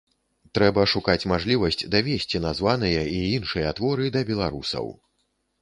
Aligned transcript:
Трэба 0.57 0.85
шукаць 0.93 1.25
мажлівасць 1.31 1.77
давесці 1.95 2.41
названыя 2.47 3.05
і 3.17 3.21
іншыя 3.37 3.75
творы 3.81 4.11
да 4.19 4.25
беларусаў. 4.31 4.93